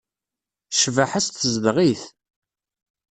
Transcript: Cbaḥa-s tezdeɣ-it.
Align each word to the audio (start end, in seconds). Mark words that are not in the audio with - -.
Cbaḥa-s 0.79 1.27
tezdeɣ-it. 1.29 2.03